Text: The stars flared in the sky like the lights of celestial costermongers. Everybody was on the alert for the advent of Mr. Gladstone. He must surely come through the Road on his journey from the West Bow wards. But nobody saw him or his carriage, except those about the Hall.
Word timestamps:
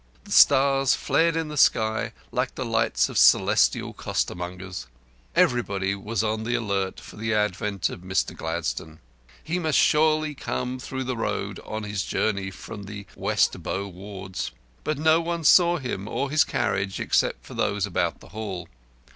The 0.23 0.31
stars 0.31 0.95
flared 0.95 1.35
in 1.35 1.49
the 1.49 1.55
sky 1.57 2.11
like 2.31 2.55
the 2.55 2.65
lights 2.65 3.07
of 3.07 3.19
celestial 3.19 3.93
costermongers. 3.93 4.87
Everybody 5.35 5.93
was 5.93 6.23
on 6.23 6.43
the 6.43 6.55
alert 6.55 6.99
for 6.99 7.17
the 7.17 7.35
advent 7.35 7.87
of 7.91 7.99
Mr. 8.01 8.35
Gladstone. 8.35 8.97
He 9.43 9.59
must 9.59 9.77
surely 9.77 10.33
come 10.33 10.79
through 10.79 11.03
the 11.03 11.15
Road 11.15 11.59
on 11.63 11.83
his 11.83 12.01
journey 12.03 12.49
from 12.49 12.85
the 12.85 13.05
West 13.15 13.61
Bow 13.61 13.87
wards. 13.89 14.49
But 14.83 14.97
nobody 14.97 15.43
saw 15.43 15.77
him 15.77 16.07
or 16.07 16.31
his 16.31 16.45
carriage, 16.45 16.99
except 16.99 17.43
those 17.47 17.85
about 17.85 18.21
the 18.21 18.29
Hall. 18.29 18.67